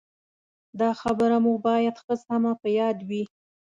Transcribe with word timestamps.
دا 0.79 0.89
خبره 1.01 1.37
مو 1.43 1.53
باید 1.65 1.95
ښه 2.03 2.15
سمه 2.25 2.51
په 2.61 2.67
یاد 2.79 2.97
وي. 3.09 3.23